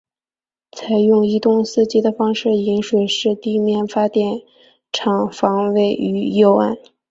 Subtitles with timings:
[0.75, 4.41] 采用一洞四机的方式引水式地面发电
[4.91, 6.75] 厂房位于右岸。